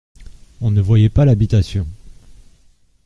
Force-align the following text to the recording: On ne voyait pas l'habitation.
On 0.61 0.71
ne 0.71 0.81
voyait 0.81 1.11
pas 1.11 1.25
l'habitation. 1.25 1.85